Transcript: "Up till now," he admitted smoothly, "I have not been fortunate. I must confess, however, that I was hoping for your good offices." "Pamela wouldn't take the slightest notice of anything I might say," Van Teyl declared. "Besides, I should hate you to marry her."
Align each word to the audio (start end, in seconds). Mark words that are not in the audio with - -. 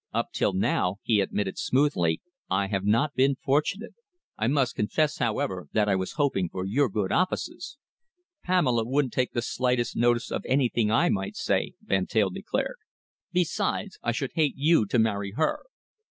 "Up 0.11 0.31
till 0.33 0.53
now," 0.53 0.95
he 1.03 1.21
admitted 1.21 1.59
smoothly, 1.59 2.21
"I 2.49 2.65
have 2.69 2.83
not 2.83 3.13
been 3.13 3.35
fortunate. 3.35 3.93
I 4.35 4.47
must 4.47 4.73
confess, 4.73 5.19
however, 5.19 5.67
that 5.73 5.87
I 5.87 5.95
was 5.95 6.13
hoping 6.13 6.49
for 6.49 6.65
your 6.65 6.89
good 6.89 7.11
offices." 7.11 7.77
"Pamela 8.43 8.83
wouldn't 8.87 9.13
take 9.13 9.33
the 9.33 9.43
slightest 9.43 9.95
notice 9.95 10.31
of 10.31 10.43
anything 10.47 10.89
I 10.89 11.09
might 11.09 11.35
say," 11.35 11.73
Van 11.83 12.07
Teyl 12.07 12.31
declared. 12.31 12.77
"Besides, 13.31 13.99
I 14.01 14.11
should 14.11 14.31
hate 14.33 14.55
you 14.57 14.87
to 14.87 14.97
marry 14.97 15.33
her." 15.35 15.65